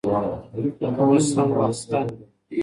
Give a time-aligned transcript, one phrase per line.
[1.01, 1.99] اوس هم وخت شته.